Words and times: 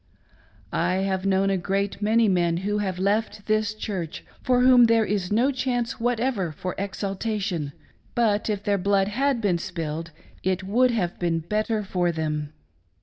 "I 0.73 0.95
have 1.03 1.27
known 1.27 1.51
a 1.51 1.59
great 1.59 2.01
many 2.01 2.27
men 2.27 2.57
who 2.65 2.79
have 2.79 2.97
left 2.97 3.45
this 3.45 3.71
Church, 3.75 4.25
for 4.41 4.61
whom 4.61 4.85
there 4.85 5.05
is 5.05 5.31
no 5.31 5.51
chance 5.51 5.99
whatever 5.99 6.51
for 6.51 6.73
exaltation, 6.79 7.71
but 8.15 8.49
if 8.49 8.63
their 8.63 8.79
blood 8.79 9.09
had 9.09 9.41
been 9.41 9.59
spilled 9.59 10.09
it 10.41 10.63
would 10.63 10.89
have 10.89 11.19
been 11.19 11.37
better 11.37 11.83
for 11.83 12.11
them. 12.11 12.51